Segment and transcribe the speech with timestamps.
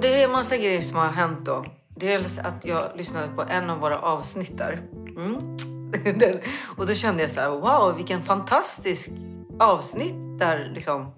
[0.00, 1.64] Det är en massa grejer som har hänt då.
[1.88, 4.82] Dels att jag lyssnade på en av våra avsnitt där.
[5.16, 5.36] Mm.
[6.76, 9.10] och då kände jag så här, wow vilken fantastisk
[9.58, 11.12] avsnitt där liksom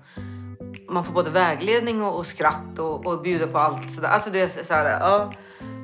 [0.89, 3.93] man får både vägledning och, och skratt och, och bjuda på allt.
[3.93, 4.09] Så där.
[4.09, 5.33] Alltså det är så här, ja.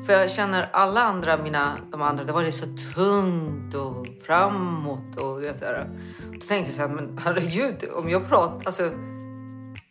[0.07, 5.17] För jag känner alla andra, mina, de andra, det var det så tungt och framåt
[5.17, 5.89] och det där.
[6.33, 8.91] Då tänkte jag så här, men herregud, om jag pratar, alltså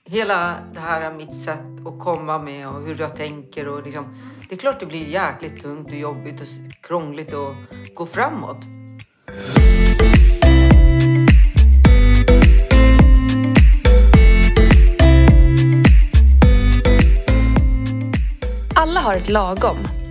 [0.05, 4.15] hela det här mitt sätt att komma med och hur jag tänker och liksom,
[4.49, 6.47] det är klart det blir jäkligt tungt och jobbigt och
[6.81, 7.55] krångligt att
[7.95, 8.57] gå framåt.
[18.75, 20.02] Alla har ett lagom.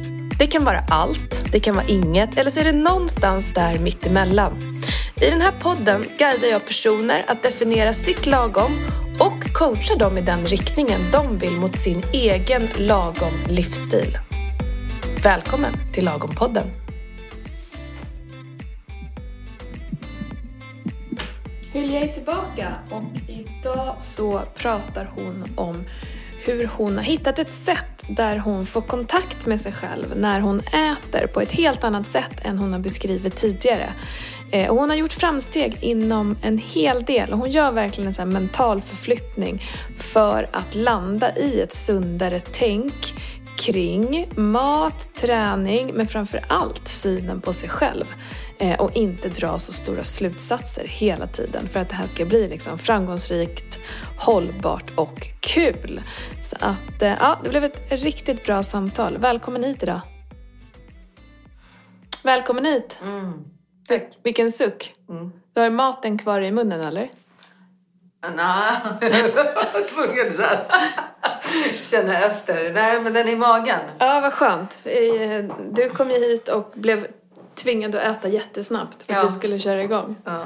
[0.43, 4.81] Det kan vara allt, det kan vara inget eller så är det någonstans där mittemellan.
[5.21, 8.73] I den här podden guidar jag personer att definiera sitt lagom
[9.19, 14.19] och coachar dem i den riktningen de vill mot sin egen lagom livsstil.
[15.25, 16.67] Välkommen till Lagom-podden!
[21.73, 25.85] Hylja är tillbaka och idag så pratar hon om
[26.45, 30.61] hur hon har hittat ett sätt där hon får kontakt med sig själv när hon
[30.61, 33.93] äter på ett helt annat sätt än hon har beskrivit tidigare.
[34.51, 38.15] Eh, och hon har gjort framsteg inom en hel del och hon gör verkligen en
[38.15, 39.63] sån mental förflyttning
[39.97, 43.15] för att landa i ett sundare tänk
[43.57, 48.05] kring mat, träning men framför allt synen på sig själv.
[48.59, 52.49] Eh, och inte dra så stora slutsatser hela tiden för att det här ska bli
[52.49, 53.72] liksom framgångsrikt,
[54.19, 56.01] hållbart och kul.
[56.43, 59.19] Så att eh, ja, det blev ett riktigt bra samtal.
[59.19, 60.01] Välkommen hit idag.
[62.25, 62.99] Välkommen hit.
[63.03, 63.33] Mm.
[63.89, 64.03] Tack.
[64.23, 64.95] Vilken suck.
[65.09, 65.33] Mm.
[65.55, 67.09] Du har maten kvar i munnen eller?
[68.37, 70.65] Nej, jag var tvungen så här.
[71.83, 72.73] känna efter.
[72.73, 73.79] Nej, men den är i magen.
[73.99, 74.79] Ja, vad skönt.
[74.85, 77.07] Eh, Du kom ju hit och blev
[77.55, 79.23] tvingad att äta jättesnabbt för att Ja.
[79.23, 80.17] vi skulle köra igång.
[80.25, 80.45] Ja.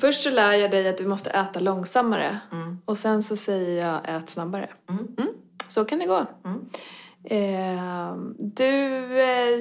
[0.00, 2.78] Först så lär jag dig att du måste äta långsammare Mm.
[2.84, 4.70] och sen så säger jag ät snabbare.
[4.88, 5.28] Mm.
[5.68, 6.26] Så kan det gå.
[6.44, 6.60] Mm.
[7.24, 9.60] Eh, du eh,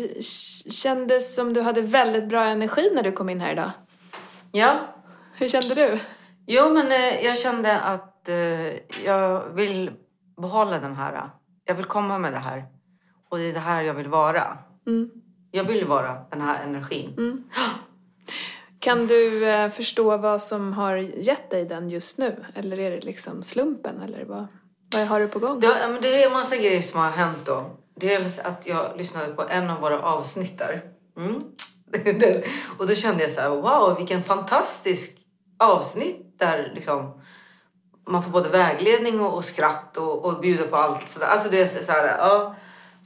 [0.71, 3.71] kändes som du hade väldigt bra energi när du kom in här idag.
[4.51, 4.73] ja,
[5.33, 5.99] Hur kände du?
[6.47, 9.91] jo, men eh, jag kände att eh, jag vill
[10.41, 11.29] behålla den här.
[11.65, 12.65] Jag vill komma med det här.
[13.29, 14.57] Och det är det här jag vill vara.
[14.87, 15.09] Mm.
[15.51, 17.43] Jag vill vara den här energin.
[18.79, 22.45] Kan du eh, förstå vad som har gett dig den just nu?
[22.55, 24.01] Eller är det liksom slumpen?
[24.01, 24.47] Eller vad,
[24.95, 25.59] vad har du på gång?
[25.59, 27.65] Det, ja, men det är en massa grejer som har hänt då.
[27.95, 30.81] Dels att jag lyssnade på en av våra avsnitt där.
[31.17, 31.43] Mm.
[32.77, 35.17] Och då kände jag så här, wow vilken fantastisk
[35.59, 37.21] avsnitt där liksom
[38.07, 41.09] man får både vägledning och, och skratt och, och bjuda på allt.
[41.09, 41.27] Så där.
[41.27, 42.55] Alltså det är så så här, ja.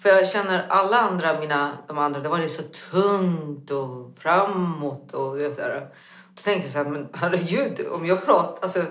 [0.02, 5.14] För jag känner alla andra, mina, de andra, det var det så tungt och framåt
[5.14, 5.88] och det där.
[6.36, 8.86] Då tänkte jag så här, men herregud, om jag pratar, alltså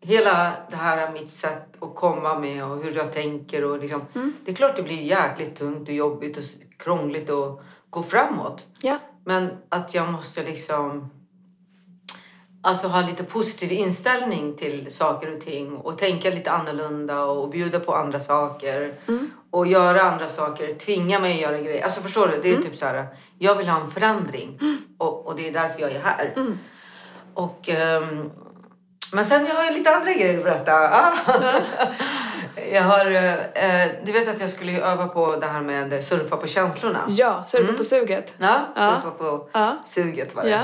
[0.00, 4.02] hela det här mitt sätt att komma med och hur jag tänker och liksom.
[4.44, 6.44] Det är klart det blir jäkligt tungt och jobbigt och
[6.76, 7.60] krångligt att
[7.90, 8.64] gå framåt.
[8.80, 8.98] Ja.
[9.24, 11.10] Men att jag måste liksom
[12.62, 17.80] alltså ha lite positiv inställning till saker och ting och tänka lite annorlunda och bjuda
[17.80, 18.94] på andra saker
[19.50, 21.84] och göra andra saker, tvinga mig att göra grejer.
[21.84, 22.40] Alltså förstår du?
[22.42, 23.06] Det är typ så här,
[23.38, 24.58] jag vill ha en förändring
[24.98, 26.34] och, och det är därför jag är här.
[27.34, 28.30] Och, ehm,
[29.12, 30.72] men sen jag har jag lite andra grejer att berätta.
[30.72, 31.12] Ah.
[32.72, 33.06] jag har,
[33.54, 37.00] eh, du vet att jag skulle öva på det här med surfa på känslorna.
[37.08, 38.34] Ja, surfa på suget.
[38.38, 38.94] Ja, Ja.
[38.94, 39.76] surfa på Ja.
[39.86, 40.50] suget var det.
[40.50, 40.58] Ja.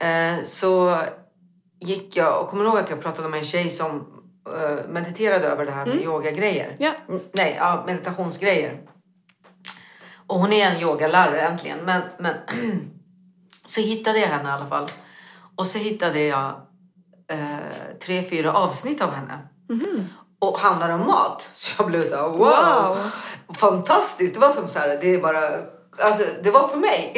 [0.00, 0.38] Mm.
[0.38, 1.00] Eh, så
[1.80, 4.06] gick jag och kommer ihåg att jag pratade med en tjej som
[4.46, 6.66] eh, mediterade över det här med yogagrejer.
[6.66, 6.76] Mm.
[6.78, 6.92] Ja.
[7.08, 8.80] Mm, nej, ja, meditationsgrejer.
[10.26, 11.78] Och hon är en yogalärare äntligen.
[11.84, 12.34] Men, men
[13.64, 14.86] så hittade jag henne i alla fall.
[15.56, 16.48] Och så hittade jag
[17.30, 17.58] eh,
[18.02, 19.48] tre, fyra avsnitt av henne.
[20.40, 21.48] Och handlar om mat.
[21.54, 23.10] Så jag blev så här, wow, Wow.
[23.56, 24.34] Fantastiskt.
[24.34, 25.40] Det var som så här, det är bara...
[26.00, 27.12] Alltså, det var för mig.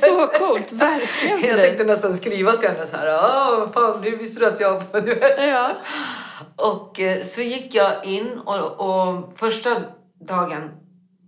[0.00, 1.66] Så coolt, verkligen för Jag dig.
[1.66, 4.82] tänkte nästan skriva till henne så här, ah, fan, nu visste du att jag...
[5.38, 5.70] Ja.
[6.56, 9.70] Och eh, så gick jag in och, och första
[10.28, 10.70] dagen,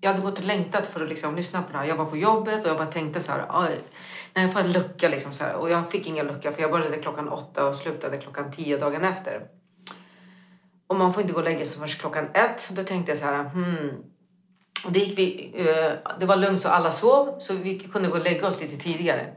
[0.01, 1.85] jag hade gått och längtat för att liksom lyssna på det här.
[1.85, 3.81] Jag var på jobbet och jag bara tänkte så här, "Aj,
[4.35, 5.55] när jag får en lucka liksom så här.
[5.55, 9.05] Och jag fick ingen lucka för jag började klockan åtta och slutade klockan tio dagen
[9.05, 9.41] efter.
[10.89, 12.69] Och man får inte gå och lägga sig först klockan ett.
[12.71, 13.91] Då tänkte jag så här, hmm.
[14.85, 18.15] Och det, gick vi, eh, det var lugnt så alla sov så vi kunde gå
[18.15, 19.33] och lägga oss lite tidigare.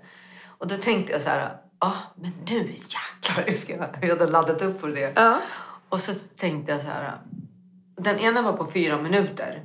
[0.57, 4.61] Och då tänkte jag så här, ah, men nu jäklar, jag, ska, jag hade laddat
[4.61, 5.13] upp för det.
[5.15, 5.41] Ja.
[5.89, 7.17] Och så tänkte jag så här.
[7.95, 9.63] Den ena var på fyra minuter.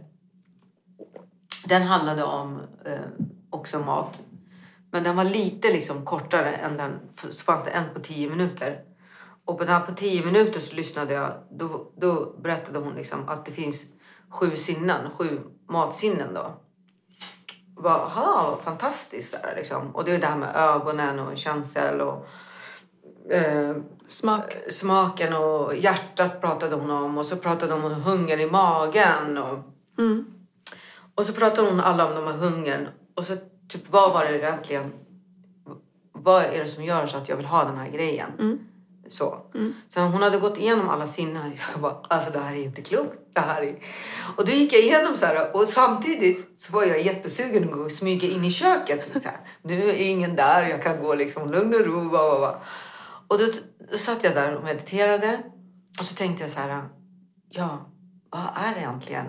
[1.66, 2.98] Den handlade om eh,
[3.50, 4.18] också mat.
[4.90, 7.00] Men den var lite liksom kortare än den.
[7.14, 8.80] Så fanns det en på tio minuter.
[9.44, 11.32] Och på den här på tio minuter så lyssnade jag.
[11.50, 13.84] Då, då berättade hon liksom att det finns
[14.34, 16.54] sju sinnen, sju matsinnen då.
[17.82, 19.96] Bara, aha, fantastiskt där liksom.
[19.96, 22.26] Och det är det här med ögonen och känsel och
[23.32, 23.76] eh,
[24.06, 24.56] Smak.
[24.70, 29.58] smaken och hjärtat pratade hon om och så pratade hon om hunger i magen och,
[31.14, 33.36] och så pratade hon alla om de här hungern och så
[33.68, 34.92] typ vad var det egentligen
[36.12, 38.30] vad är det som gör så att jag vill ha den här grejen?
[39.08, 39.38] Så.
[39.88, 43.18] så hon hade gått igenom alla sinnen jag bara, alltså det här är inte klokt.
[43.32, 43.76] Det här är...
[44.36, 47.80] Och då gick jag igenom så här och samtidigt så var jag jättesugen att gå
[47.80, 49.08] och smyga in i köket.
[49.22, 52.00] Så här, nu är ingen där, jag kan gå liksom lugn och ro.
[52.08, 52.60] Bla, bla, bla.
[53.28, 53.44] Och då,
[53.90, 55.42] då satt jag där och mediterade
[55.98, 56.82] och så tänkte jag så här,
[57.50, 57.86] ja,
[58.30, 59.26] vad är det egentligen?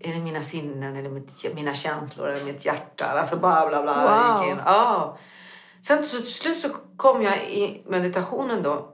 [0.00, 3.04] Är det mina sinnen eller mitt, mina känslor eller mitt hjärta?
[3.04, 3.94] Alltså bla bla bla.
[3.94, 4.42] Wow.
[4.42, 4.62] Gick in.
[4.64, 5.18] Ja.
[5.86, 8.93] Sen så till slut så kom jag i meditationen då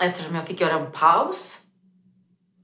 [0.00, 1.58] eftersom jag fick göra en paus.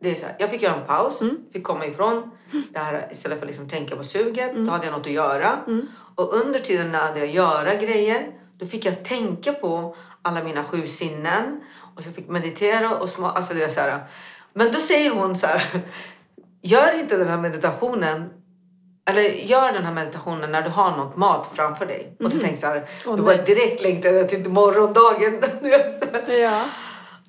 [0.01, 1.21] Det är så här, jag fick göra en paus,
[1.53, 2.31] fick komma ifrån
[2.73, 4.55] det här istället för att liksom tänka på suget.
[4.67, 5.59] Då hade jag något att göra.
[6.15, 8.27] Och under tiden när jag hade jag göra grejer,
[8.59, 11.61] då fick jag tänka på alla mina sju sinnen.
[11.97, 14.01] Och så jag fick meditera och små, alltså det är så här.
[14.53, 15.63] Men då säger hon så här,
[16.63, 18.31] gör inte den här meditationen
[19.07, 22.17] eller gör den här meditationen när du har något mat framför dig.
[22.21, 25.41] Och du tänker så här, Åh, då bara direkt längtade jag till morgondagen.
[26.27, 26.37] Du.
[26.37, 26.65] Ja.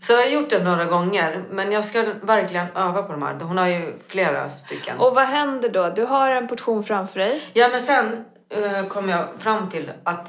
[0.05, 3.39] Så jag har gjort det några gånger, men jag ska verkligen öva på de här.
[3.39, 4.97] Hon har ju flera stycken.
[4.97, 5.89] Och vad händer då?
[5.89, 7.41] Du har en portion framför dig.
[7.53, 10.27] Ja, men sen eh, kom jag fram till att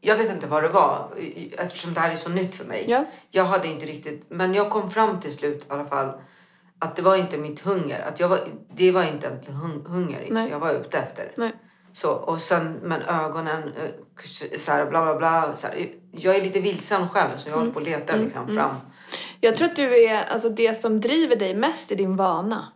[0.00, 1.08] jag vet inte vad det var
[1.58, 2.84] eftersom det här är så nytt för mig.
[2.88, 3.04] Ja.
[3.30, 6.12] Jag hade inte riktigt, men jag kom fram till slut i alla fall
[6.78, 8.08] att det var inte mitt hunger.
[8.08, 8.40] Att jag var,
[8.74, 10.50] det var inte en hung, hunger Nej.
[10.50, 11.32] jag var ute efter.
[11.36, 11.52] Nej.
[11.92, 15.56] Så, och sen men ögonen, eh, så här, bla bla bla.
[15.56, 18.76] Så här, jag är lite vilsen själv så jag håller på att leta liksom, fram.
[19.44, 22.72] Jag tror att du är, alltså det som driver dig mest är din vana.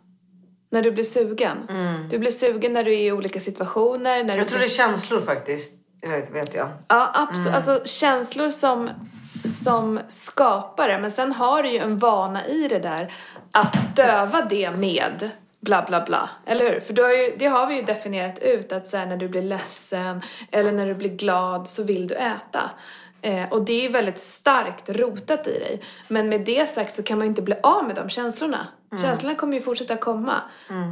[0.70, 1.58] När du blir sugen.
[2.10, 4.24] Du blir sugen när du är i olika situationer.
[4.24, 5.72] När du Jag tror det är känslor faktiskt.
[6.00, 6.68] Det vet, vet jag.
[6.88, 7.54] Ja, absolut.
[7.54, 8.90] Alltså känslor som,
[9.44, 11.00] som skapare.
[11.00, 13.14] Men sen har du ju en vana i det där
[13.52, 15.30] att döva det med
[15.60, 16.30] bla bla bla.
[16.46, 16.80] Eller hur?
[16.80, 19.28] För du har ju, det har vi ju definierat ut att så här, när du
[19.28, 22.70] blir ledsen eller när du blir glad så vill du äta.
[23.22, 25.80] Eh, och det är ju väldigt starkt rotat i dig.
[26.08, 28.66] Men med det sagt så kan man ju inte bli av med de känslorna.
[29.02, 30.42] Känslorna kommer ju fortsätta komma.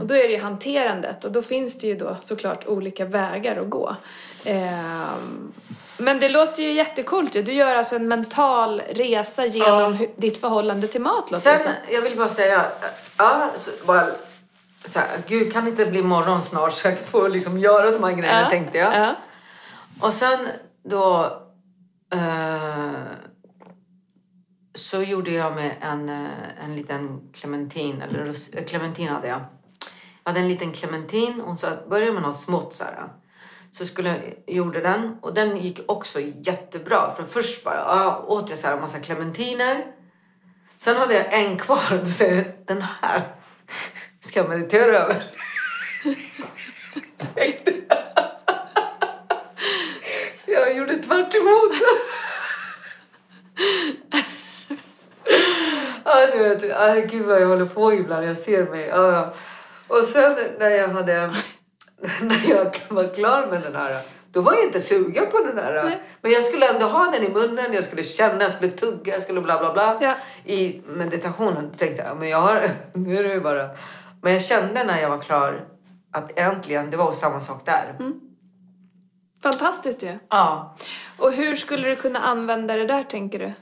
[0.01, 3.57] Och då är det ju hanterandet och då finns det ju då såklart olika vägar
[3.57, 3.97] att gå.
[4.45, 5.53] Ehm,
[5.99, 7.43] men det låter ju jättekult ju.
[7.43, 12.03] Du gör alltså en mental resa genom hu- ditt förhållande till mat låter Sen, jag
[12.03, 12.65] vill bara säga,
[13.19, 14.07] ja, så, bara,
[14.85, 18.05] så här, gud kan det inte bli morgon snart så jag får liksom göra de
[18.05, 18.95] här grejerna Ja, tänkte jag.
[18.95, 19.15] Ja.
[20.01, 20.49] Och sen
[20.83, 21.33] då
[22.13, 23.03] Eh,
[24.75, 29.41] så gjorde jag med en, eh, en liten clementin, eller eh, clementin hade jag.
[30.25, 33.09] Jag hade en liten clementin hon sa att börja med något smått så här.
[33.73, 37.15] Så skulle jag, gjorde den och den gick också jättebra.
[37.17, 39.87] För först bara åt jag så här en massa clementiner.
[40.79, 43.23] Sen hade jag en kvar och då säger jag, den här
[44.21, 45.23] ska jag meditera över.
[50.57, 50.77] Jag.
[50.77, 51.73] Gjorde tvärt emot.
[56.05, 58.27] Ja, du vet, aj, gud vad jag håller på ibland.
[58.27, 58.87] Jag ser mig.
[58.87, 59.35] Ja.
[59.89, 61.27] Och sen när jag hade
[62.21, 64.03] när jag var klar med den här
[64.37, 65.85] då var jag inte sugen på den här.
[65.85, 66.03] Nej.
[66.21, 69.23] Men jag skulle ändå ha den i munnen, jag skulle känna, jag skulle tugga, jag
[69.23, 69.99] skulle bla bla bla.
[70.01, 70.15] Ja.
[70.53, 73.71] I meditationen tänkte jag, men jag har, nu är det ju bara...
[74.23, 75.65] Men jag kände när jag var klar
[76.13, 77.97] att äntligen, det var samma sak där.
[79.47, 80.19] Fantastiskt ju.
[80.29, 80.77] Ja.
[81.19, 83.53] Och hur skulle du kunna använda det där tänker du?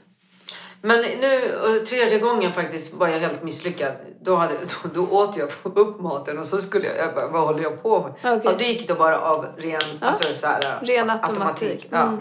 [0.81, 1.41] Men nu,
[1.87, 3.91] tredje gången faktiskt var jag helt misslyckad.
[4.21, 7.41] Då, hade, då, då åt jag upp maten och så skulle jag, jag bara, vad
[7.41, 8.11] håller jag på med?
[8.37, 8.41] Okej.
[8.43, 11.87] Ja, då gick det bara av ren, alltså, så här, Ren automatik.
[11.89, 12.01] Ja.
[12.01, 12.19] Mm.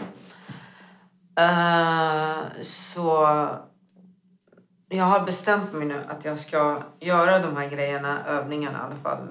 [1.36, 3.26] Eh, så
[4.88, 9.00] jag har bestämt mig nu att jag ska göra de här grejerna, övningarna i alla
[9.02, 9.28] fall,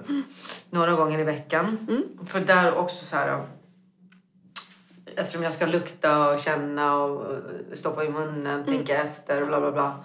[0.70, 1.78] några gånger i veckan.
[2.26, 3.42] För där också så här
[5.16, 7.26] eftersom jag ska lukta och känna och
[7.74, 10.04] stoppa i munnen, tänka efter och bla bla bla.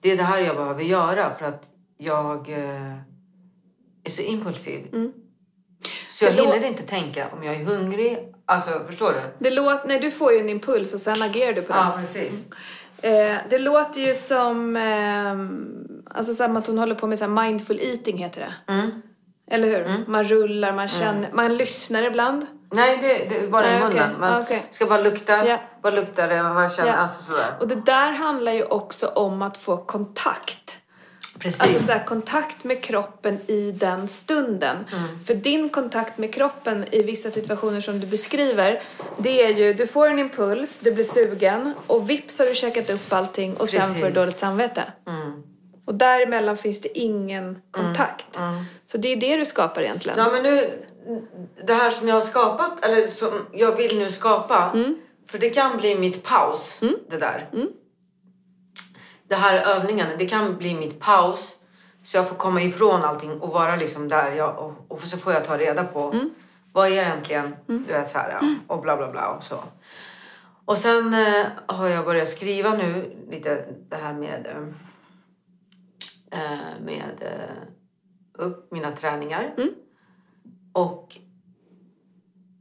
[0.00, 1.62] Det är det här jag behöver göra för att
[1.98, 2.92] jag eh,
[4.04, 5.10] är så impulsiv.
[6.12, 8.32] Så jag hinner inte tänka om jag är hungrig.
[8.46, 9.20] Alltså, förstår du?
[9.38, 11.82] Det låter, nej, du får ju en impuls och sen agerar du på den.
[11.82, 12.32] Ja, precis.
[13.02, 17.80] Eh, det låter ju som, eh, alltså som att hon håller på med så mindful
[17.80, 18.72] eating heter det.
[18.72, 19.02] Mm.
[19.50, 20.04] Eller hur?
[20.06, 22.46] Man rullar, man känner, man lyssnar ibland.
[22.70, 23.96] Nej, det, det är bara i Nej, munnen.
[24.06, 24.18] okej.
[24.20, 24.66] Man Okej.
[24.70, 25.46] ska bara lukta.
[25.46, 25.58] Ja.
[25.82, 26.42] Vad luktar det?
[26.42, 26.96] Vad känner Ja.
[26.96, 27.54] Alltså sådär.
[27.60, 30.72] Och det där handlar ju också om att få kontakt.
[31.40, 31.60] Precis.
[31.62, 34.76] Alltså så här, kontakt med kroppen i den stunden.
[35.26, 38.80] För din kontakt med kroppen i vissa situationer som du beskriver,
[39.18, 42.90] det är ju, du får en impuls, du blir sugen och vips har du käkat
[42.90, 44.00] upp allting och sen Precis.
[44.00, 44.92] får du dåligt samvete.
[45.86, 48.26] Och däremellan finns det ingen kontakt.
[48.86, 50.18] Så det är det du skapar egentligen.
[50.18, 50.70] Ja, men nu,
[51.64, 54.98] det här som jag har skapat, eller som jag vill nu skapa, Mm.
[55.26, 57.48] för det kan bli mitt paus, det där.
[59.28, 61.52] Det här övningarna, det kan bli mitt paus.
[62.04, 64.32] Så jag får komma ifrån allting och vara liksom där.
[64.32, 66.30] Jag, och, och så får jag ta reda på Mm.
[66.72, 69.56] vad är egentligen, du vet så här, ja, och bla bla bla och så.
[70.64, 74.62] Och sen eh, har jag börjat skriva nu lite det här med, eh,
[76.40, 79.54] eh, med eh, upp mina träningar.
[80.76, 81.18] Och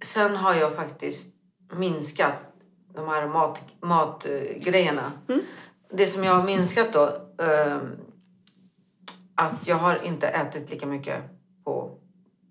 [0.06, 1.36] sen har jag faktiskt
[1.74, 2.34] minskat
[2.94, 5.12] de här mat, matgrejerna.
[5.90, 7.06] Det som jag har minskat då,
[7.44, 7.78] eh,
[9.36, 11.24] att jag har inte ätit lika mycket
[11.64, 11.98] på,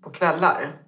[0.01, 0.84] på kvällar.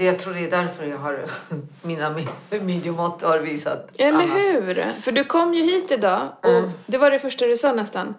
[0.00, 1.20] Det, jag tror det är därför jag har,
[1.82, 4.36] mina mi- midjemått har visat Eller annat.
[4.36, 4.86] hur?
[5.02, 8.14] För du kom ju hit idag och det var det första du sa nästan.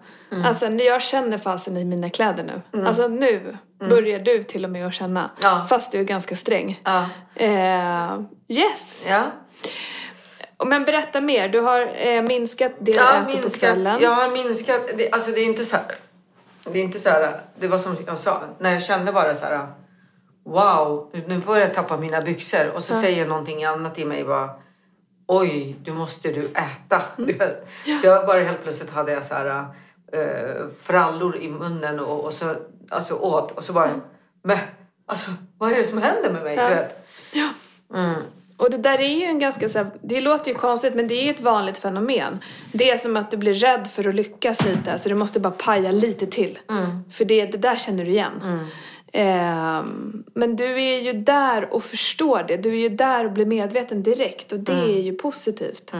[0.46, 2.82] Alltså, när jag känner fasen i mina kläder nu.
[2.86, 5.30] Alltså nu börjar du till och med att känna.
[5.42, 5.66] Ja.
[5.68, 6.80] Fast du är ganska sträng.
[6.84, 7.06] Ja.
[7.34, 9.06] Eh, yes!
[9.10, 9.22] Ja.
[10.64, 11.48] Men berätta mer.
[11.48, 13.60] Du har eh, minskat det du har äter på minskat.
[13.60, 13.98] kvällen.
[14.00, 14.80] Jag har minskat.
[14.96, 15.84] Det, alltså det är inte så här.
[16.64, 17.40] Det är inte så här.
[17.60, 18.40] Det var som jag sa.
[18.58, 19.66] När jag kände bara så här.
[20.44, 22.70] Wow, nu börjar jag tappa mina byxor.
[22.74, 24.50] Och så säger någonting annat i mig bara.
[25.26, 27.02] Oj, du måste du äta.
[27.18, 27.38] Mm.
[28.00, 29.64] Så jag bara helt plötsligt hade jag så här.
[30.16, 32.54] Uh, frallor i munnen och, och så
[32.88, 33.50] alltså åt.
[33.50, 33.90] Och så bara.
[34.42, 34.58] Men
[35.06, 36.56] alltså vad är det som händer med mig?
[36.56, 36.68] Ja.
[36.68, 37.06] Du vet.
[37.32, 37.48] Ja.
[37.94, 38.22] Mm.
[38.56, 41.14] Och det där är ju en ganska så här, det låter ju konstigt men det
[41.14, 42.38] är ju ett vanligt fenomen.
[42.72, 45.52] Det är som att du blir rädd för att lyckas lite så du måste bara
[45.52, 46.58] paja lite till.
[47.12, 48.66] För det, det där känner du igen.
[49.14, 52.56] Ehm, men du är ju där och förstår det.
[52.56, 55.92] Du är ju där och blir medveten direkt och det är ju positivt.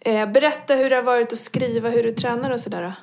[0.00, 2.94] Eh, berätta hur det har varit att skriva, hur du tränar och sådär.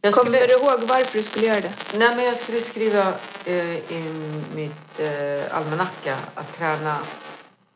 [0.00, 1.72] Jag Kommer skulle- du ihåg varför du skulle göra det?
[1.96, 3.12] Nej, men jag skulle skriva
[3.44, 6.96] eh, i mitt eh, almanacka att träna.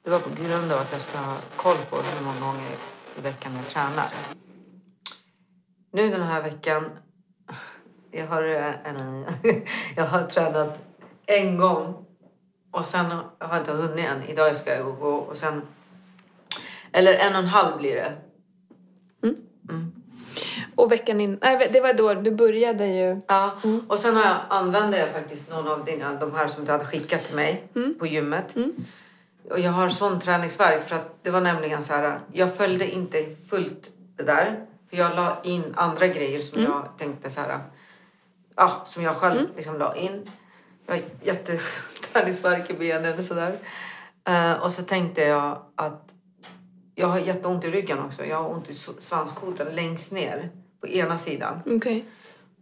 [0.05, 2.71] Det var på grund av att jag ska ha koll på hur många gånger
[3.19, 4.07] i veckan jag tränar.
[5.93, 6.85] Nu den här veckan,
[8.13, 9.27] jag har, eh, en,
[9.97, 10.79] jag har tränat
[11.27, 12.05] en gång
[12.71, 14.23] och sen har jag inte hunnit än.
[14.23, 15.63] Idag ska jag gå och sen...
[16.93, 18.13] Eller en och en halv blir det.
[20.75, 23.21] Och veckan in, nej, det var då du började ju.
[23.27, 23.51] Ja,
[23.89, 26.85] och sen har jag, använde jag faktiskt någon av dina, de här som du hade
[26.85, 28.55] skickat till mig på gymmet.
[29.51, 33.19] Och jag har sån träningsvärk för att det var nämligen så här, jag följde inte
[33.51, 34.67] fullt det där.
[34.91, 37.59] För jag la in andra grejer som jag tänkte så här,
[38.57, 40.31] ja, som jag själv liksom la in.
[40.87, 43.57] Jag har jätteträningsvärk i benen och sådär.
[44.29, 46.09] Eh, och så tänkte jag att
[46.95, 48.25] jag har jätteont i ryggen också.
[48.25, 51.61] Jag har ont i svanskotan längst ner på ena sidan.
[51.67, 52.05] Okej.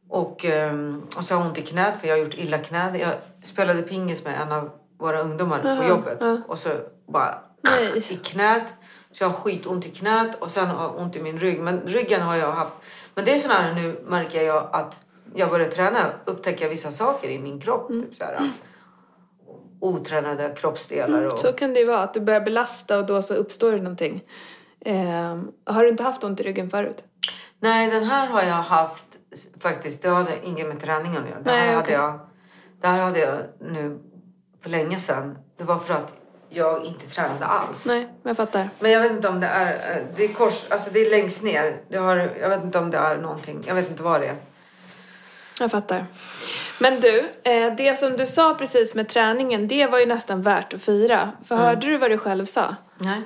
[0.09, 3.01] Och, ehm, och så har jag ont i knät för jag har gjort illa knät.
[3.01, 3.13] Jag
[3.45, 6.19] spelade pingis med en av våra ungdomar Aha, på jobbet.
[6.21, 6.39] ja.
[6.49, 6.69] Och så
[7.09, 7.99] bara Nej.
[8.11, 8.65] i knät.
[9.13, 11.61] Så jag har skitont i knät och sen har jag ont i min rygg.
[11.61, 12.75] Men ryggen har jag haft.
[13.15, 15.01] Men det är sådär här nu märker jag att
[15.35, 16.13] jag börjar träna.
[16.25, 17.91] Upptäcker jag vissa saker i min kropp.
[17.91, 18.07] Mm.
[18.07, 18.51] Typ så här,
[19.81, 21.25] otränade kroppsdelar.
[21.25, 23.79] Och, Så kan det ju vara, att du börjar belasta och då så uppstår det
[23.79, 24.25] någonting.
[24.85, 27.05] Ehm, har du inte haft ont i ryggen förut?
[27.61, 29.07] Nej, den här har jag haft
[29.61, 30.03] faktiskt.
[30.03, 31.41] Det hade inget med träningen att göra.
[31.41, 31.97] Det Nej, här, okej.
[31.97, 32.21] hade jag,
[32.81, 33.99] det här hade jag nu
[34.63, 35.39] för länge sedan.
[35.57, 36.15] Det var för att
[36.49, 37.87] jag inte tränade alls.
[37.87, 38.69] Nej, jag fattar.
[38.81, 39.97] Men jag vet inte om det är...
[39.97, 41.77] eh, Det är kors, alltså det är längst ner.
[41.89, 43.63] Det har, jag vet inte om det är någonting.
[43.67, 44.37] Jag vet inte vad det är.
[45.61, 46.07] Jag fattar.
[46.81, 50.75] Men du, eh, det som du sa precis med träningen, det var ju nästan värt
[50.75, 51.31] att fira.
[51.45, 52.75] För hörde du vad du själv sa?
[52.99, 53.21] Nej.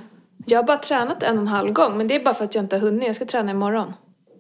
[0.47, 2.55] Jag har bara tränat en och en halv gång, men det är bara för att
[2.55, 3.07] jag inte har hunnit.
[3.07, 3.93] Jag ska träna imorgon.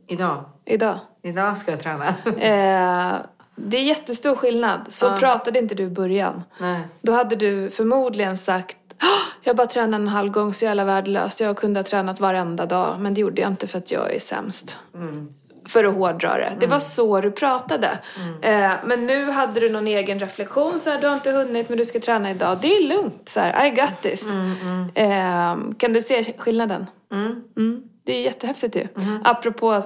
[0.09, 0.45] Idag.
[0.67, 0.99] Idag.
[1.23, 2.09] Idag ska jag träna.
[2.27, 3.17] Eh,
[3.57, 4.81] det är jättestor skillnad.
[4.89, 5.17] Så Ja.
[5.19, 6.43] pratade inte du i början.
[6.59, 6.81] Nej.
[7.03, 9.09] Då hade du förmodligen sagt "Åh,
[9.43, 11.41] jag bara tränade en halv gång så jävla värdelöst.
[11.41, 13.01] Jag kunde ha tränat varenda dag.
[13.01, 14.79] Men det gjorde jag inte för att jag är sämst.
[15.67, 16.53] För att hårdra det.
[16.61, 17.99] Det var så du pratade.
[18.43, 20.79] Eh, men nu hade du någon egen reflektion.
[20.79, 22.59] Så här, du har inte hunnit men du ska träna idag.
[22.63, 23.29] Det är lugnt.
[23.29, 24.33] Så här, I got this.
[24.95, 26.87] Eh, kan du se skillnaden?
[27.57, 27.83] Mm.
[28.05, 28.87] Det är jättehäftigt ju.
[29.25, 29.83] Apropå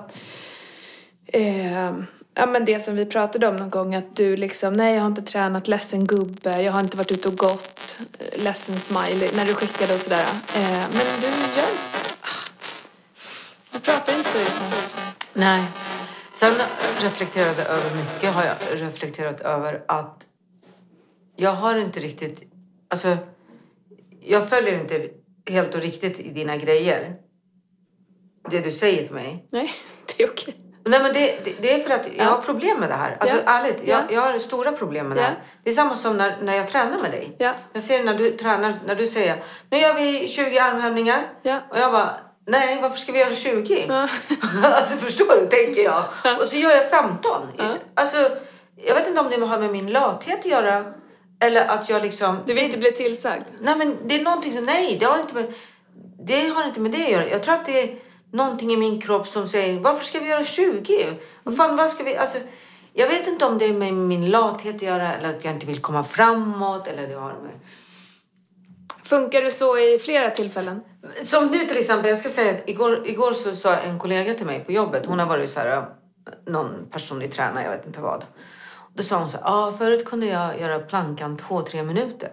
[1.26, 1.92] eh,
[2.34, 3.94] ja, men det som vi pratade om någon gång.
[3.94, 6.62] Att du liksom, nej jag har inte tränat, ledsen gubbe.
[6.62, 9.30] Jag har inte varit ute och gått, eh, ledsen smiley.
[9.36, 10.26] När du skickade och sådär.
[10.56, 11.26] Eh, men du
[11.60, 11.97] gör...
[13.78, 14.60] Du pratar inte så just
[14.96, 15.02] nu.
[15.32, 15.62] Nej.
[16.32, 16.52] Sen
[17.02, 20.22] reflekterade jag över mycket har jag reflekterat över att
[21.36, 22.42] jag har inte riktigt,
[22.90, 23.16] alltså
[24.20, 25.08] jag följer inte
[25.50, 27.14] helt och riktigt i dina grejer.
[28.50, 29.46] Det du säger till mig.
[29.50, 29.70] Nej,
[30.16, 30.54] det är okej.
[30.84, 33.16] Nej men det, det, det är för att jag har problem med det här.
[33.20, 33.42] Alltså Ja.
[33.46, 34.14] ärligt, jag, Ja.
[34.14, 35.26] jag har stora problem med det Ja.
[35.28, 35.42] här.
[35.64, 37.36] Det är samma som när, när jag tränar med dig.
[37.38, 37.54] Ja.
[37.72, 41.32] Jag ser när du tränar, när du säger nu gör vi 20 armhävningar.
[41.42, 41.60] Ja.
[41.70, 42.16] Och jag bara,
[42.48, 43.84] nej varför ska vi göra 20?
[43.88, 44.08] Ja.
[44.64, 46.04] alltså förstår du, tänker jag.
[46.40, 47.46] Och så gör jag 15.
[47.94, 48.16] Alltså,
[48.76, 50.84] jag vet inte om det har med min lathet att göra.
[51.40, 52.38] Eller att jag liksom...
[52.46, 53.42] Du vill inte bli tillsagd?
[53.60, 55.52] Nej men det är någonting som, nej det har inte med
[56.20, 57.28] det, har inte med det att göra.
[57.28, 57.98] Jag tror att det är
[58.32, 61.06] någonting i min kropp som säger varför ska vi göra 20?
[61.42, 62.38] Vad fan, vad ska vi, alltså,
[62.92, 65.66] jag vet inte om det är med min lathet att göra eller att jag inte
[65.66, 67.60] vill komma framåt eller det har med...
[69.08, 70.80] Funkar du så i flera tillfällen?
[71.24, 74.46] Som nu till exempel, jag ska säga att igår, igår så sa en kollega till
[74.46, 75.82] mig på jobbet, hon har varit så här, eh,
[76.46, 78.24] någon personlig tränare, jag vet inte vad.
[78.94, 82.30] Då sa hon så här, ah, förut kunde jag göra plankan två, tre minuter.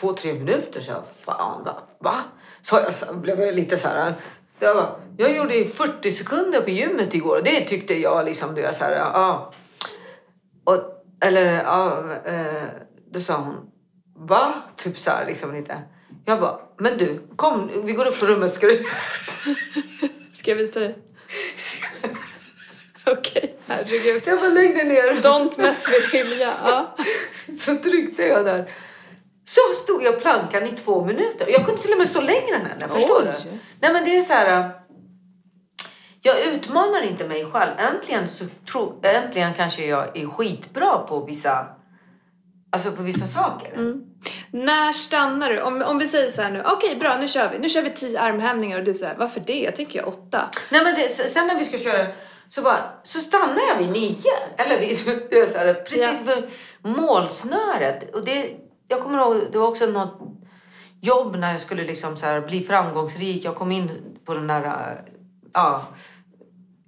[0.00, 0.80] Två, tre minuter?
[0.80, 1.82] Så jag, fan va?
[1.98, 2.14] Va?
[2.62, 4.14] Så jag, så blev jag lite så här, eh,
[4.58, 8.72] jag, jag gjorde 40 sekunder på gymmet igår och det tyckte jag liksom, du är
[8.72, 9.52] så här, ja.
[10.64, 10.78] Och,
[11.20, 12.62] eller ja, eh,
[13.10, 13.70] då sa hon,
[14.16, 14.54] va?
[14.76, 15.78] Typ så här liksom lite.
[16.24, 18.84] Jag bara, men du, kom, vi går upp på rummet ska du...
[20.34, 20.98] Ska jag visa dig?
[23.06, 24.22] Okej, herregud.
[24.26, 25.02] Jag bara, lägg dig ner.
[25.22, 26.54] Don't mess with Hilja.
[26.64, 26.96] Ja.
[27.60, 28.70] Så tryckte jag där.
[29.46, 31.46] Så stod jag plankan i två minuter.
[31.50, 32.88] Jag kunde till och med stå längre än henne.
[32.88, 33.34] Förstår Oj.
[33.44, 33.58] du?
[33.80, 34.60] Nej men det är så här.
[34.60, 34.66] äh,
[36.22, 37.70] Jag utmanar inte mig själv.
[37.78, 41.66] Äntligen, så tro, äntligen kanske jag är skitbra på vissa,
[42.74, 43.94] alltså på vissa saker.
[44.50, 45.62] När stannar du?
[45.62, 47.58] Om, om vi säger så här nu, okej bra nu kör vi.
[47.58, 49.60] Nu kör vi tio armhävningar och du säger varför det?
[49.60, 50.50] Jag tänker jag åtta.
[50.70, 52.06] Nej men det, sen när vi ska köra
[52.48, 54.32] så, bara, så stannar jag vid nio.
[54.56, 54.98] Eller vid,
[55.50, 56.44] så här, precis vid
[56.82, 58.14] målsnöret.
[58.14, 58.50] Och det,
[58.88, 60.20] jag kommer ihåg, det var också något
[61.00, 63.44] jobb när jag skulle liksom så här bli framgångsrik.
[63.44, 63.90] Jag kom in
[64.24, 65.12] på den där äh,
[65.52, 65.82] ja,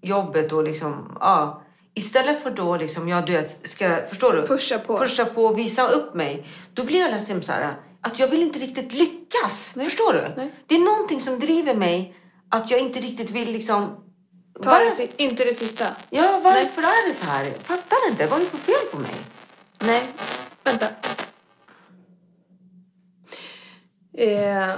[0.03, 1.62] jobbet och liksom, ja.
[1.98, 4.46] Istället för då liksom, jag du vet, ska, förstår du?
[4.46, 4.98] Pusha på.
[4.98, 6.46] Pusha på och visa upp mig.
[6.74, 9.72] Då blir jag liksom så här, att jag vill inte riktigt lyckas.
[9.85, 10.32] Förstår du?
[10.37, 10.54] Nej.
[10.66, 12.14] Det är någonting som driver mig
[12.48, 14.04] att jag inte riktigt vill liksom...
[14.62, 15.87] Ta Var- det, inte det sista.
[16.11, 17.44] Ja, varför är det så här?
[17.44, 18.26] Jag fattar inte.
[18.26, 19.14] Vad är det för fel på mig?
[19.78, 20.02] Nej,
[20.64, 20.87] vänta.
[24.18, 24.74] Eh,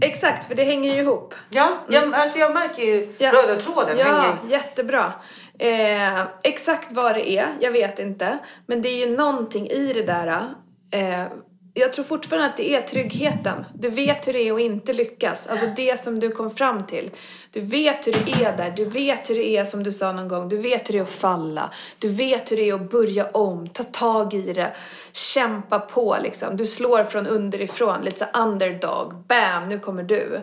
[0.00, 1.34] exakt, för det hänger ju ihop.
[1.50, 3.14] Ja, jag, alltså jag märker ju Mm.
[3.18, 3.32] Ja.
[3.32, 3.98] röda tråden.
[3.98, 4.36] Ja, hänger.
[4.48, 5.12] jättebra.
[5.58, 8.38] Eh, exakt vad det är, jag vet inte.
[8.66, 10.48] Men det är ju någonting i det där.
[10.90, 11.24] Eh,
[11.74, 13.64] jag tror fortfarande att det är tryggheten.
[13.74, 15.46] Du vet hur det är att inte lyckas.
[15.46, 17.10] Alltså det som du kom fram till.
[17.50, 18.72] Du vet hur det är där.
[18.76, 20.48] Du vet hur det är som du sa någon gång.
[20.48, 21.70] Du vet hur det är att falla.
[21.98, 23.68] Du vet hur det är att börja om.
[23.68, 24.76] Ta tag i det.
[25.12, 26.56] Kämpa på liksom.
[26.56, 28.04] Du slår från underifrån.
[28.04, 29.14] Lite så underdog.
[29.28, 30.42] Bam, nu kommer du.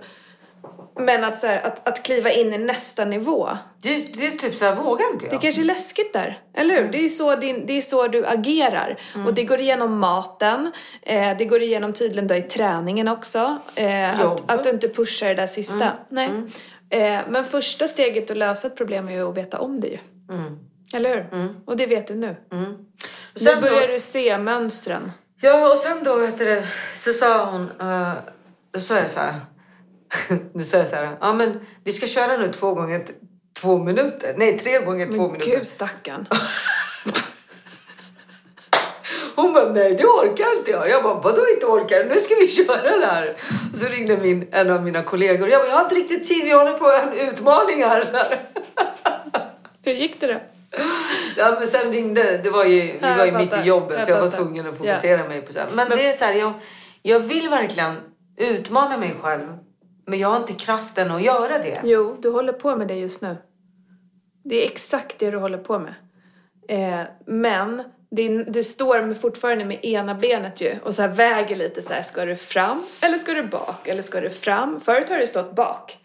[0.99, 3.49] Men att, så här, att, att kliva in i nästa nivå.
[3.81, 5.33] Det, det är typ så här, vågar inte jag.
[5.33, 6.91] Det kanske är läskigt där, eller hur?
[6.91, 8.99] Det är så, din, det är så du agerar.
[9.15, 9.27] Mm.
[9.27, 13.57] Och det går igenom maten, eh, det går igenom tydligen då i träningen också.
[13.75, 15.91] Eh, att, att du inte pushar det där sista.
[16.12, 16.49] Mm.
[16.89, 17.10] Nej.
[17.15, 19.97] Eh, men första steget att lösa ett problem är ju att veta om det ju.
[20.93, 21.55] Eller hur?
[21.65, 22.36] Och det vet du nu.
[22.51, 22.71] Mm.
[22.73, 22.77] Och
[23.33, 25.12] Nu sen börjar då, du se mönstren.
[25.41, 26.67] ja, och sen då du, det,
[27.03, 27.71] så sa hon...
[27.81, 28.13] Uh,
[28.71, 29.36] då sa jag så här...
[30.53, 31.17] då sa jag så här...
[31.21, 33.05] Ja, men vi ska köra nu två gånger
[33.61, 34.33] två minuter.
[34.37, 35.51] Nej, tre gånger två Men minuter.
[35.51, 36.27] gud stackarn.
[39.35, 40.89] Hon bara, nej det orkar inte jag.
[40.89, 42.03] Jag bara, vadå inte orkar?
[42.03, 43.37] Nu ska vi köra det här.
[43.71, 45.49] Och så ringde min, en av mina kollegor.
[45.49, 46.45] Jag bara, jag har inte riktigt tid.
[46.45, 48.03] Vi håller på en utmaning här.
[49.83, 50.39] Hur gick det då?
[51.37, 54.13] Ja, men sen ringde, det var ju, vi var ju mitt i jobbet Jag så
[54.13, 55.67] jag var tvungen att fokusera mig på så här.
[55.73, 56.53] Men, det är så här, jag,
[57.01, 57.95] jag vill verkligen
[58.37, 59.47] utmana mig själv.
[60.07, 61.81] Men jag har inte kraften att göra det.
[61.83, 63.37] Jo, du håller på med det just nu.
[64.43, 65.93] Det är exakt det du håller på med.
[66.69, 71.55] Eh, men din, du står med, fortfarande med ena benet ju och så här väger
[71.55, 74.79] lite så här, ska du fram eller ska du bak eller ska du fram?
[74.79, 75.97] Förut har du stått bak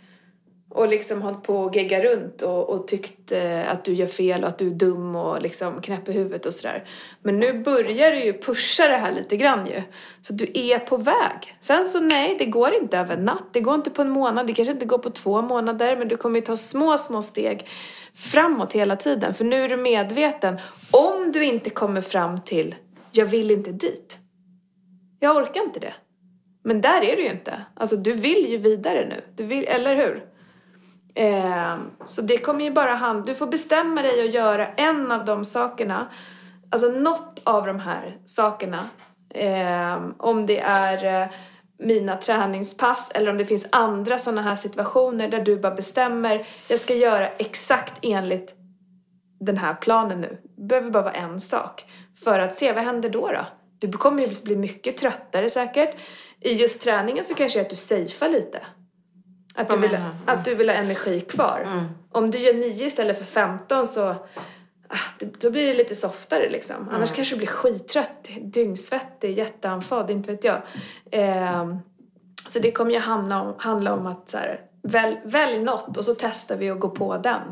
[0.74, 4.42] och liksom hållit på och geggat runt och, och tyckt eh, att du gör fel
[4.42, 6.84] och att du är dum och liksom knäpp i huvudet och sådär.
[7.22, 9.82] Men nu börjar du ju pusha det här lite grann ju.
[10.20, 11.56] Så du är på väg.
[11.60, 13.46] Sen så nej, det går inte över natt.
[13.52, 14.46] Det går inte på en månad.
[14.46, 15.96] Det kanske inte går på två månader.
[15.96, 17.68] Men du kommer ju ta små, små steg
[18.14, 19.34] framåt hela tiden.
[19.34, 20.58] För nu är du medveten.
[20.90, 22.74] Om du inte kommer fram till
[23.12, 24.18] jag vill inte dit.
[25.20, 25.94] Jag orkar inte det.
[26.64, 27.66] Men där är du ju inte.
[27.74, 29.24] Alltså du vill ju vidare nu.
[29.36, 30.31] Du vill, eller hur?
[31.14, 33.26] Eh, så det kommer ju bara hand...
[33.26, 36.08] Du får bestämma dig att göra en av de sakerna.
[36.70, 38.88] Alltså något av de här sakerna.
[39.34, 41.28] Eh, om det är eh,
[41.78, 46.80] mina träningspass eller om det finns andra sådana här situationer där du bara bestämmer jag
[46.80, 48.54] ska göra exakt enligt
[49.40, 50.38] den här planen nu.
[50.56, 51.84] Det behöver bara vara en sak.
[52.24, 53.46] För att se, vad händer då då?
[53.78, 55.96] Du kommer ju bli mycket tröttare säkert.
[56.40, 58.60] I just träningen så kanske det är att du safear lite.
[59.54, 61.62] Att du, vill, att du vill ha energi kvar.
[61.66, 61.84] Mm.
[62.10, 64.08] Om du gör 9 istället för 15 så
[64.88, 66.76] ah, då blir det lite softare liksom.
[66.76, 66.94] Mm.
[66.94, 70.62] Annars kanske du blir skittrött, dyngsvettig, jätteandfådd, inte vet jag.
[71.10, 71.78] Ehm,
[72.48, 76.04] så det kommer ju handla om, handla om att så här, väl, välj något och
[76.04, 77.42] så testar vi att gå på den.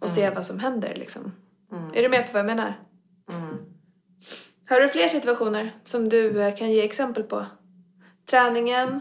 [0.00, 0.14] Och Mm.
[0.16, 1.32] se vad som händer liksom.
[1.94, 2.74] Är du med på vad jag menar?
[3.30, 3.56] Mm.
[4.68, 7.46] Har du fler situationer som du eh, kan ge exempel på?
[8.30, 9.00] Träningen?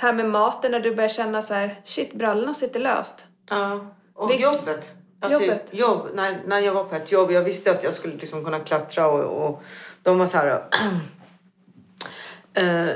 [0.00, 3.26] Här med maten när du börjar känna så här, shit brallorna sitter löst.
[3.50, 3.80] Ja.
[4.14, 4.42] Och Vips.
[4.42, 4.94] jobbet.
[5.20, 5.66] Alltså, Jobbet.
[5.70, 8.60] Jobb, när, när jag var på ett jobb, jag visste att jag skulle liksom kunna
[8.60, 9.62] klättra och, och
[10.02, 10.48] de var så här...
[12.54, 12.94] eh,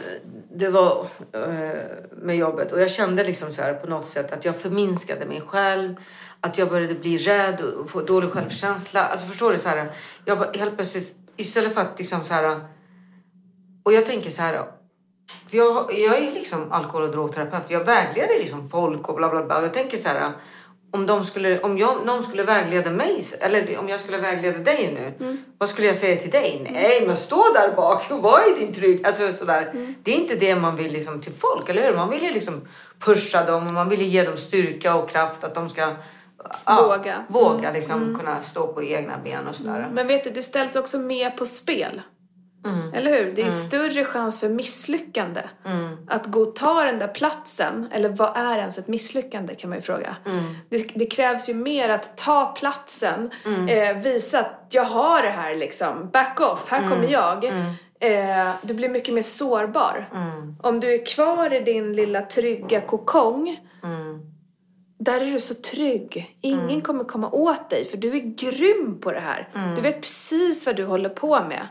[0.54, 4.44] det var eh, med jobbet och jag kände liksom så här på något sätt att
[4.44, 5.94] jag förminskade mig själv.
[6.40, 9.04] Att jag började bli rädd och få dålig självkänsla.
[9.04, 9.58] Alltså förstår du?
[9.58, 9.92] Så här,
[10.24, 12.60] jag bara, helt plötsligt, istället för att liksom så här...
[13.82, 14.81] Och jag tänker så här...
[15.52, 17.62] För jag, jag är liksom alkohol och drogterapeut.
[17.68, 19.62] Jag vägleder liksom folk och bla bla bla.
[19.62, 20.30] Jag tänker så här...
[20.90, 25.16] Om, de skulle, om jag, någon skulle vägleda mig, eller om jag skulle vägleda dig
[25.18, 25.36] nu.
[25.58, 26.68] Vad skulle jag säga till dig?
[26.72, 29.06] Nej, men stå där bak och var i din trygg.
[29.06, 29.72] Alltså sådär.
[30.02, 31.96] Det är inte det man vill liksom till folk, eller hur?
[31.96, 32.60] Man vill ju liksom
[32.98, 35.88] pusha dem och man vill ju ge dem styrka och kraft att de ska
[36.64, 37.24] ja, Våga.
[37.28, 39.90] våga liksom kunna stå på egna ben och sådär.
[39.92, 42.02] Men vet du, det ställs också mer på spel.
[42.64, 42.94] Mm.
[42.94, 43.32] Eller hur?
[43.32, 45.42] Det är större chans för misslyckande.
[45.64, 45.96] Mm.
[46.08, 49.78] Att gå och ta den där platsen, eller vad är ens ett misslyckande kan man
[49.78, 50.16] ju fråga.
[50.26, 50.54] Mm.
[50.68, 53.30] Det, det krävs ju mer att ta platsen,
[53.68, 57.44] eh, visa att jag har det här liksom, back off, här kommer jag.
[58.00, 60.08] Eh, du blir mycket mer sårbar.
[60.62, 63.58] Om du är kvar i din lilla trygga kokong,
[65.04, 66.36] där är du så trygg.
[66.40, 69.48] Ingen kommer komma åt dig för du är grym på det här.
[69.76, 71.66] Du vet precis vad du håller på med.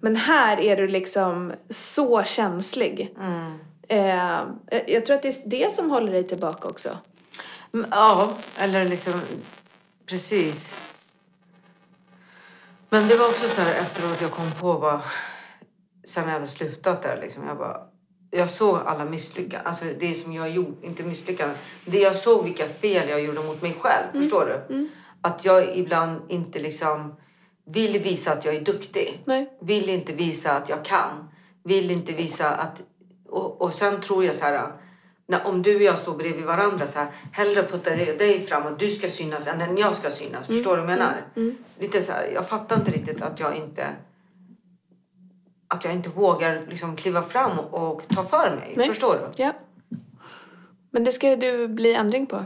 [0.00, 3.16] Men här är du liksom så känslig.
[3.88, 4.40] Eh,
[4.86, 6.88] jag tror att det är det som håller dig tillbaka också.
[7.74, 9.20] Mm, Ja, eller liksom
[10.06, 10.74] precis.
[12.90, 15.00] Men det var också så här efteråt jag kom på vad
[16.04, 17.46] sen när jag hade slutat där liksom.
[17.46, 17.80] Jag bara
[18.30, 21.56] jag såg alla misslyckanden, alltså det som jag gjort, inte misslyckanden.
[21.84, 24.88] Det jag såg vilka fel jag gjorde mot mig själv, förstår du?
[25.20, 27.14] Att jag ibland inte liksom
[27.66, 29.22] vill visa att jag är duktig.
[29.24, 29.58] Nej.
[29.60, 31.28] Vill inte visa att jag kan.
[31.64, 32.82] Vill inte visa att...
[33.28, 34.72] Och, och sen tror jag så här...
[35.28, 38.62] När, om du och jag står bredvid varandra så här, hellre putta dig, dig fram
[38.62, 40.46] och du ska synas än jag ska synas.
[40.46, 41.24] Förstår du vad jag menar?
[41.78, 43.86] Lite så här, jag fattar inte riktigt att jag inte
[45.68, 48.74] att jag inte vågar liksom kliva fram och ta för mig.
[48.76, 48.88] Nej.
[48.88, 49.42] Förstår du?
[49.42, 49.52] Ja.
[50.90, 52.44] Men det ska du bli ändring på.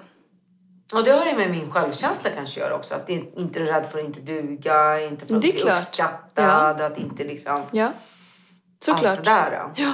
[0.95, 2.95] Och det har det med min självkänsla kanske gör också.
[2.95, 6.99] Att in- inte är rädd för att inte duga, inte för att bli uppskattad, att
[6.99, 7.63] inte liksom...
[7.71, 7.85] Ja.
[7.87, 7.95] Allt
[8.85, 9.19] Såklart.
[9.19, 9.53] det där.
[9.53, 9.71] ja.
[9.77, 9.93] Ja,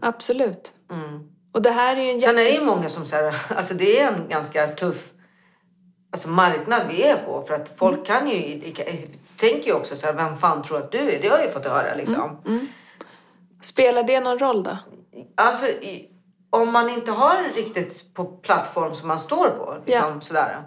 [0.00, 0.72] absolut.
[0.90, 1.28] Mm.
[1.52, 3.74] Och det här är ju en Sen är det jättes- ju många som säger, alltså
[3.74, 5.10] det är en ganska tuff
[6.12, 7.42] alltså marknad vi är på.
[7.42, 8.60] För att folk kan ju,
[9.36, 11.22] tänker ju också så här, vem fan tror att du är?
[11.22, 12.38] Det har jag ju fått höra liksom.
[13.62, 14.78] Spelar det någon roll då?
[15.36, 15.66] Alltså
[16.50, 20.64] om man inte har riktigt på plattform som man står på, liksom sådär.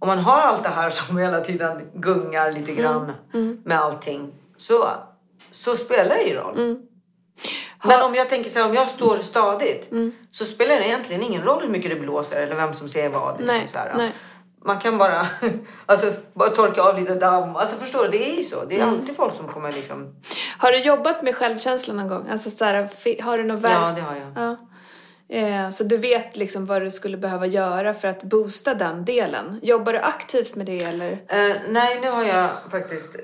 [0.00, 3.12] Om man har allt det här som hela tiden gungar lite grann
[3.64, 4.32] med allting.
[4.56, 4.88] Så,
[5.50, 6.54] så spelar det ju roll.
[7.84, 9.90] Men om jag tänker så här, om jag står stadigt
[10.30, 13.40] så spelar det egentligen ingen roll hur mycket det blåser eller vem som säger vad.
[13.40, 14.12] Liksom, Nej, nej.
[14.68, 15.26] Man kan bara,
[15.86, 17.56] alltså, bara torka av lite damm.
[17.56, 18.64] Alltså förstår du, det är ju så.
[18.64, 20.14] Det är alltid folk som kommer liksom...
[20.58, 22.28] Har du jobbat med självkänslan någon gång?
[22.28, 23.72] Alltså så här, har du något verk?
[23.72, 24.28] Ja, det har jag.
[24.36, 24.56] Ja.
[25.36, 29.58] Eh, så du vet liksom vad du skulle behöva göra för att boosta den delen.
[29.62, 31.12] Jobbar du aktivt med det eller?
[31.12, 33.16] Eh, nej, nu har jag faktiskt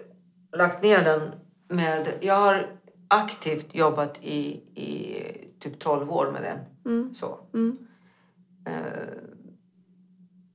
[0.57, 1.33] lagt ner den
[1.69, 2.09] med...
[2.21, 2.67] Jag har
[3.09, 5.23] aktivt jobbat i, i
[5.63, 7.15] typ 12 år med den.
[7.15, 7.39] Så.
[8.67, 8.73] Eh,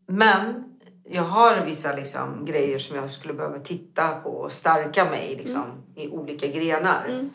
[0.07, 0.68] Men
[1.11, 5.63] jag har vissa liksom, grejer som jag skulle behöva titta på och stärka mig liksom,
[5.95, 7.29] i olika grenar.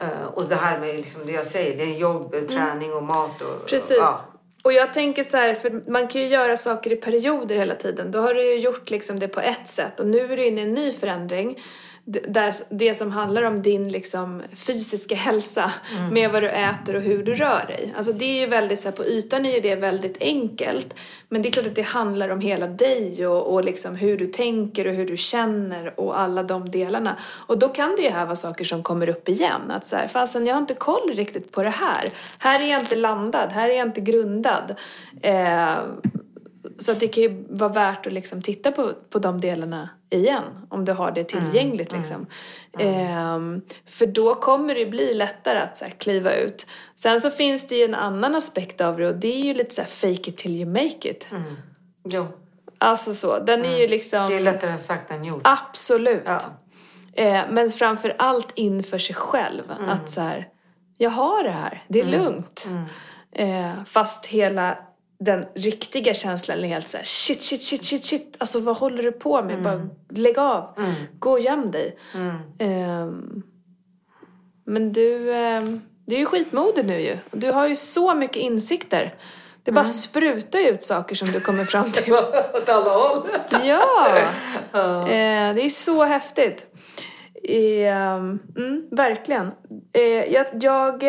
[0.00, 3.42] Eh, och det här med liksom, det jag säger, det är jobb, träning och mat.
[3.42, 3.96] Och, Precis.
[3.96, 4.24] ja.
[4.62, 8.10] Och jag tänker så här, för man kan ju göra saker i perioder hela tiden.
[8.10, 10.60] Då har du ju gjort liksom det på ett sätt och nu är du inne
[10.60, 11.58] i en ny förändring.
[12.04, 15.72] Där det som handlar om din liksom fysiska hälsa
[16.10, 17.94] med vad du äter och hur du rör dig.
[17.96, 20.94] Alltså det är ju väldigt så här, på ytan är ju det väldigt enkelt.
[21.28, 24.26] Men det är klart att det handlar om hela dig och, och liksom hur du
[24.26, 27.16] tänker och hur du känner och alla de delarna.
[27.46, 29.70] Och då kan det ju här vara saker som kommer upp igen.
[29.70, 32.08] Att så här, fasen jag har inte koll riktigt på det här.
[32.38, 34.74] Här är jag inte landad, här är jag inte grundad.
[35.22, 35.78] Eh,
[36.78, 40.42] så att det kan ju vara värt att liksom titta på, på de delarna igen.
[40.68, 42.26] Om du har det tillgängligt liksom.
[42.78, 46.66] Ehm, för då kommer det bli lättare att så här, kliva ut.
[46.94, 49.74] Sen så finns det ju en annan aspekt av det och det är ju lite
[49.74, 51.26] så här fake it till you make it.
[52.04, 52.26] Jo,
[52.82, 54.26] Alltså så, den är ju liksom...
[54.26, 55.42] det är lättare sagt än gjort.
[55.44, 56.22] Absolut.
[56.26, 56.40] Ja.
[57.12, 59.62] Eh, men framför allt inför sig själv.
[59.88, 60.48] Att så här,
[60.98, 62.68] jag har det här, det är lugnt.
[63.32, 64.78] Eh, fast hela
[65.24, 68.36] den riktiga känslan är helt så här, shit, shit, shit, shit, shit.
[68.38, 69.62] Alltså vad håller du på med?
[69.62, 70.78] Bara lägg av.
[71.18, 71.98] Gå och göm dig.
[72.58, 73.42] Ehm,
[74.64, 77.18] men du, ehm, du är ju skitmodig nu ju.
[77.30, 79.14] Du har ju så mycket insikter.
[79.64, 82.12] Det bara sprutar ut saker som du kommer fram till.
[82.12, 83.28] Åt alla håll.
[83.64, 84.08] Ja!
[84.74, 86.66] Eh, det är så häftigt.
[88.56, 89.50] Mm, verkligen.
[89.92, 91.04] Eh, jag, jag,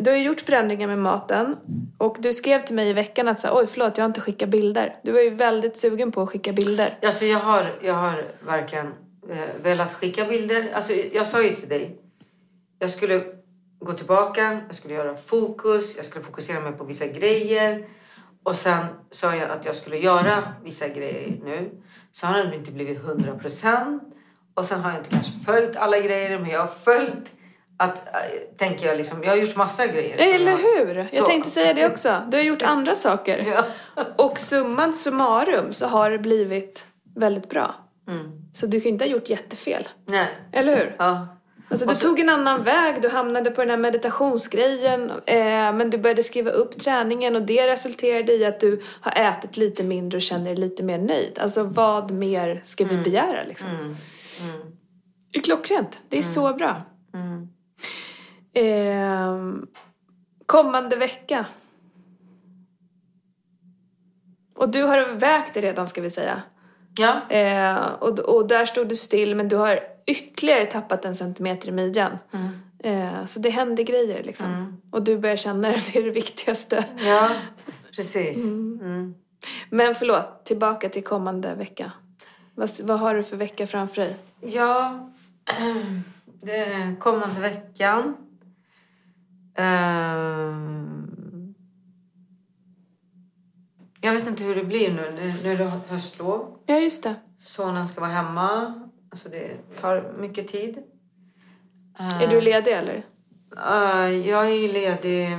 [0.00, 1.56] du har ju gjort förändringar med maten
[1.98, 4.20] och du skrev till mig i veckan att så här, oj förlåt jag har inte
[4.20, 4.96] skickat bilder.
[5.02, 6.98] Du var ju väldigt sugen på att skicka bilder.
[7.02, 8.86] Alltså jag har, jag har verkligen
[9.30, 10.72] eh, velat skicka bilder.
[10.74, 12.00] Alltså jag sa ju till dig.
[12.78, 13.22] Jag skulle
[13.78, 17.86] gå tillbaka, jag skulle göra fokus, jag skulle fokusera mig på vissa grejer.
[18.42, 21.70] Och sen sa jag att jag skulle göra vissa grejer nu.
[22.12, 24.02] Så har det inte blivit 100 procent.
[24.54, 27.32] Och sen har jag inte kanske följt alla grejer, men jag har följt
[27.78, 28.20] att, äh,
[28.56, 30.16] tänker jag liksom, jag har gjort massa grejer.
[30.34, 30.94] Eller jag- hur?
[31.12, 31.26] Jag Så.
[31.26, 32.22] tänkte säga det också.
[32.28, 33.44] Du har gjort andra saker.
[33.46, 33.64] Ja.
[34.24, 36.86] Och summan summarum så har det blivit
[37.16, 37.74] väldigt bra.
[38.08, 38.30] Mm.
[38.52, 39.88] Så du kan inte ha gjort jättefel.
[40.04, 40.26] Nej.
[40.52, 40.96] Eller hur?
[40.98, 41.28] Ja.
[41.70, 45.98] Alltså du tog en annan väg, du hamnade på den här meditationsgrejen eh, men du
[45.98, 50.22] började skriva upp träningen och det resulterade i att du har ätit lite mindre och
[50.22, 51.38] känner dig lite mer nöjd.
[51.38, 53.96] Alltså vad mer ska vi begära liksom?
[55.32, 56.82] Det är klockrent, det är så bra.
[58.58, 59.36] Eh,
[60.46, 61.46] kommande vecka.
[64.56, 66.42] Och du har vägt det redan ska vi säga.
[66.98, 67.36] Ja.
[67.36, 71.72] Eh, och, och där stod du still men du har ytterligare tappat en centimeter i
[71.72, 72.18] midjan.
[72.78, 74.80] Eh, så det händer grejer liksom.
[74.90, 76.84] Och du börjar känna det, det är det viktigaste.
[77.06, 77.30] ja,
[77.96, 78.44] precis.
[78.44, 79.14] Mm.
[79.70, 81.92] Men förlåt, tillbaka till kommande vecka.
[82.54, 84.16] Vad, vad har du för vecka framför dig?
[84.40, 85.10] Ja,
[86.42, 88.14] det kommande veckan.
[89.58, 91.54] Ehm,
[94.00, 95.32] jag vet inte hur det blir nu.
[95.42, 96.58] Nu- är det höstlov.
[96.66, 97.14] Ja, just det.
[97.40, 98.74] Sonen ska vara hemma.
[99.10, 100.78] Alltså det tar mycket tid.
[101.98, 103.04] Är du ledig eller?
[103.56, 105.36] Eh, jag är ledig...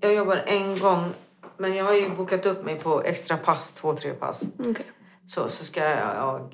[0.00, 1.10] Jag jobbar en gång.
[1.58, 4.44] Men jag har ju bokat upp mig på extra pass, två, tre pass.
[4.58, 4.86] Okej.
[5.26, 6.52] Så, så ska jag...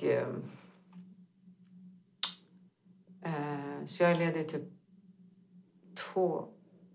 [3.87, 4.80] så jag är ledig typ
[6.05, 6.45] två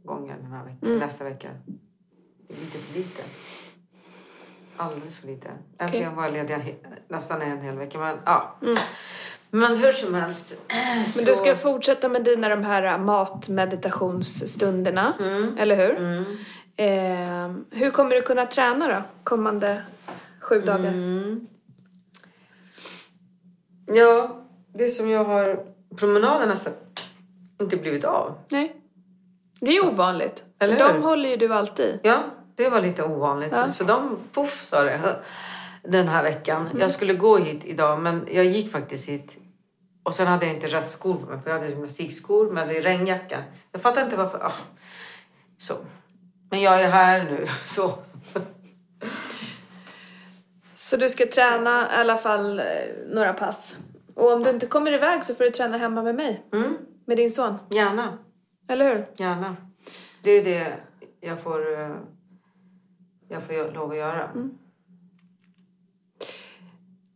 [0.03, 1.49] gånger den här veckan, nästa vecka.
[2.47, 3.21] Det är lite för lite.
[4.77, 5.47] Alldeles för lite.
[5.77, 6.75] Äntligen var jag ledig
[7.07, 7.99] nästan en hel vecka.
[7.99, 8.55] Men, ja.
[9.49, 10.57] men hur som helst.
[11.15, 15.13] Men du ska fortsätta med dina de här matmeditationsstunderna,
[15.57, 16.25] eller hur?
[16.77, 19.81] Eh, hur kommer du kunna träna då, kommande
[20.39, 20.93] sju dagar?
[23.85, 24.41] Ja,
[24.73, 25.65] det som jag har...
[25.95, 26.73] Promenaden nästan
[27.61, 28.33] inte blivit av.
[28.49, 28.75] Nej.
[29.61, 30.43] Det är ovanligt.
[30.59, 31.01] Eller De hur?
[31.01, 31.99] håller ju du alltid.
[32.03, 32.23] Ja,
[32.55, 33.51] det var lite ovanligt.
[33.51, 33.71] Ja.
[33.71, 35.15] Så de poff sa det
[35.83, 36.69] den här veckan.
[36.79, 39.37] Jag skulle gå hit idag men jag gick faktiskt hit.
[40.03, 42.77] Och sen hade jag inte rätt skor på mig för jag hade gymnastikskor men det
[42.77, 43.43] är regnjacka.
[43.71, 44.39] Jag fattar inte varför.
[44.45, 44.51] Ah.
[45.59, 45.73] Så.
[46.49, 47.93] Men jag är här nu så.
[50.75, 52.65] Så du ska träna i alla fall eh,
[53.09, 53.75] några pass.
[54.15, 56.45] Och om du inte kommer iväg så får du träna hemma med mig.
[56.53, 57.55] Mm, Med din son.
[57.71, 58.17] gärna,
[58.67, 59.05] Eller hur?
[59.15, 59.55] gärna.
[60.21, 60.73] Det är det
[61.21, 61.95] jag får, eh,
[63.27, 64.31] jag får lov att göra.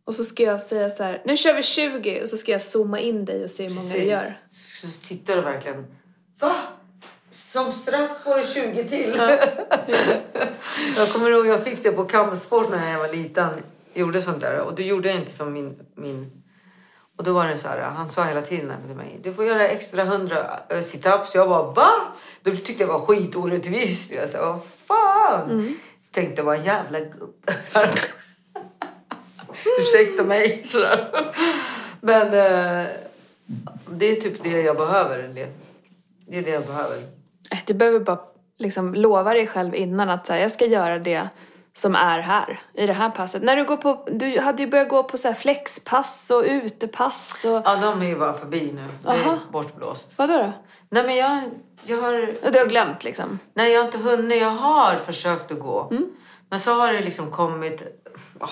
[0.04, 2.62] Och så ska jag säga så här, nu kör vi 20 och så ska jag
[2.62, 4.34] zooma in dig och se hur många du gör.
[4.50, 5.86] Så tittar du verkligen.
[6.40, 6.54] Va?
[7.30, 9.14] som straff får du 20 till.
[10.96, 13.50] jag kommer ihåg jag fick det på kampsport när jag var liten.
[13.94, 14.60] Gjorde sånt där.
[14.60, 16.39] Och då gjorde jag inte som min, min
[17.20, 19.68] och då var det så här, han sa hela tiden till mig, du får göra
[19.68, 21.34] extra hundra eh, situps.
[21.34, 21.90] Jag bara, va?
[22.42, 24.12] Då tyckte jag var skitorättvist.
[24.12, 25.50] Jag sa, vad fan?
[25.50, 25.74] Mm.
[26.10, 27.54] Tänkte, en jävla gubbe.
[29.80, 30.66] Ursäkta mig.
[32.00, 32.86] Men eh,
[33.90, 35.28] det är typ det jag behöver.
[36.26, 37.02] Det är det jag behöver.
[37.66, 38.20] Du behöver bara
[38.58, 41.28] liksom lova dig själv innan att så här, jag ska göra det
[41.74, 43.42] som är här, i det här passet.
[43.42, 47.44] När du, går på, du hade ju börjat gå på så flexpass och utepass.
[47.44, 47.62] Och...
[47.64, 48.84] Ja, de är ju bara förbi nu.
[49.02, 50.10] Det är bortblåst.
[50.16, 50.52] Vadå då?
[50.88, 51.42] Nej, men jag,
[51.82, 52.50] jag har...
[52.52, 53.38] Du har glömt liksom?
[53.54, 54.42] Nej, jag har inte hunnit.
[54.42, 55.88] Jag har försökt att gå.
[55.90, 56.10] Mm.
[56.48, 57.82] Men så har det liksom kommit...
[58.40, 58.50] Oh.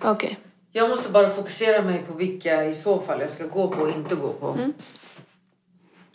[0.00, 0.10] Okej.
[0.10, 0.36] Okay.
[0.72, 3.88] Jag måste bara fokusera mig på vilka i så fall jag ska gå på och
[3.88, 4.48] inte gå på.
[4.48, 4.72] Mm.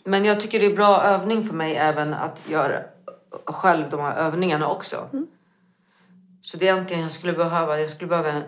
[0.04, 2.78] Men jag tycker det är bra övning för mig även att göra
[3.44, 5.08] själv de här övningarna också.
[5.12, 5.26] Mm.
[6.42, 8.42] Så det är egentligen jag skulle behöva, jag skulle behöva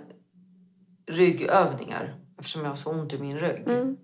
[1.06, 3.68] ryggövningar eftersom jag har så ont i min rygg.
[3.68, 3.96] Mm.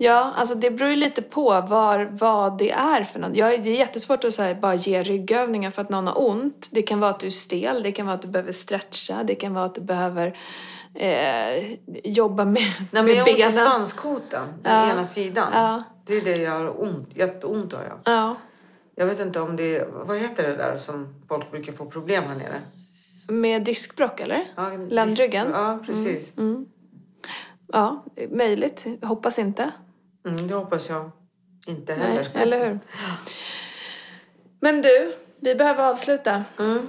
[0.00, 3.36] Ja, alltså det beror ju lite på var, vad det är för något.
[3.36, 6.68] Ja, det är jättesvårt att här, bara ge ryggövningar för att någon har ont.
[6.72, 9.34] Det kan vara att du är stel, det kan vara att du behöver stretcha, det
[9.34, 10.38] kan vara att du behöver
[10.94, 13.40] eh, jobba med, Nej, men med jag benen.
[13.40, 14.92] Jag har ont i svanskotan, ja.
[14.92, 15.48] ena sidan.
[15.52, 15.82] Ja.
[16.06, 18.14] Det är det jag har ont, jätteont har jag.
[18.14, 18.36] Ja.
[18.98, 22.24] Jag vet inte om det är, vad heter det där som folk brukar få problem
[22.24, 22.62] här nere?
[23.28, 24.44] Med diskbråck eller?
[24.56, 25.50] Ja, Ländryggen?
[25.50, 26.36] Ja, precis.
[26.36, 26.66] Mm, mm.
[27.72, 28.86] Ja, möjligt.
[29.02, 29.70] Hoppas inte.
[30.26, 31.10] Mm, det hoppas jag
[31.66, 32.28] inte heller.
[32.34, 32.78] Nej, eller hur?
[34.60, 36.44] Men du, vi behöver avsluta.
[36.58, 36.88] Mm.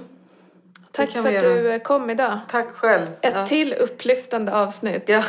[0.92, 2.38] Tack för att du kom idag.
[2.50, 3.06] Tack själv.
[3.20, 3.46] Ett ja.
[3.46, 5.08] till upplyftande avsnitt.
[5.08, 5.22] Ja.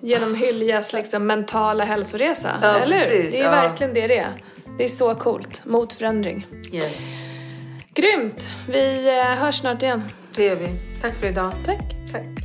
[0.00, 2.58] Genom Hyljas liksom, mentala hälsoresa.
[2.62, 2.98] Ja, eller?
[2.98, 4.42] Precis, det är verkligen det det är.
[4.78, 5.64] Det är så coolt.
[5.64, 6.46] Mot förändring.
[6.72, 7.14] Yes.
[7.94, 8.48] Grymt!
[8.68, 10.02] Vi eh, hörs snart igen.
[10.36, 10.68] Det gör vi.
[11.00, 11.52] Tack för idag.
[11.64, 11.96] Tack.
[12.12, 12.41] Tack.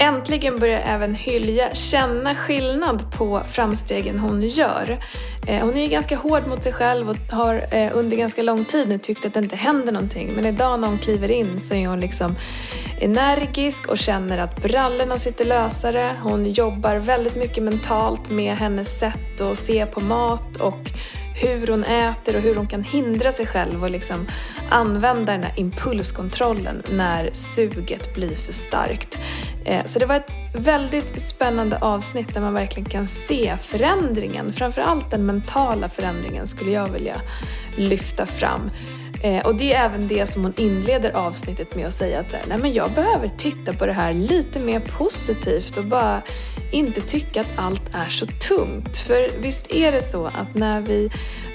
[0.00, 4.98] Äntligen börjar även Hylja känna skillnad på framstegen hon gör.
[5.46, 8.64] Eh, hon är ju ganska hård mot sig själv och har eh, under ganska lång
[8.64, 10.32] tid nu tyckt att det inte händer någonting.
[10.34, 12.34] Men idag när hon kliver in så är hon liksom
[13.00, 16.16] energisk och känner att brallorna sitter lösare.
[16.22, 20.90] Hon jobbar väldigt mycket mentalt med hennes sätt att se på mat och
[21.40, 24.26] hur hon äter och hur hon kan hindra sig själv och liksom
[24.70, 29.18] använda den här impulskontrollen när suget blir för starkt.
[29.68, 35.10] Eh, så det var ett väldigt spännande avsnitt där man verkligen kan se förändringen, framförallt
[35.10, 37.16] den mentala förändringen skulle jag vilja
[37.76, 38.70] lyfta fram.
[39.22, 42.58] Eh, och det är även det som hon inleder avsnittet med att säga att nej
[42.58, 46.22] men jag behöver titta på det här lite mer positivt och bara
[46.72, 48.96] inte tycka att allt är så tungt.
[48.96, 51.10] För visst är det så att när vi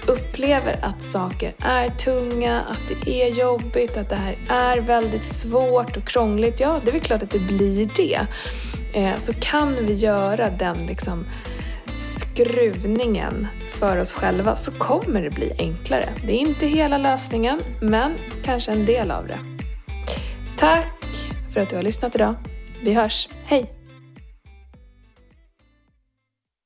[0.08, 5.98] upplever att saker är tunga, att det är jobbigt, att det här är väldigt svårt
[5.98, 8.20] och krångligt, ja det är väl klart att det blir det.
[8.94, 11.26] Eh, så kan vi göra den liksom
[11.98, 16.10] skruvningen för oss själva så kommer det bli enklare.
[16.26, 18.14] Det är inte hela lösningen, men
[18.44, 19.40] kanske en del av det.
[20.58, 21.04] Tack
[21.54, 22.36] för att du har lyssnat idag.
[22.84, 23.30] Vi hörs.
[23.46, 23.83] Hej!